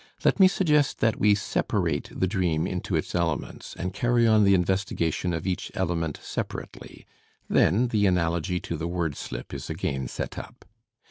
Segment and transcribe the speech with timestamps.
[0.25, 4.55] Let me suggest that we separate the dream into its elements, and carry on the
[4.55, 7.05] investigation of each element separately;
[7.47, 10.65] then the analogy to the word slip is again set up.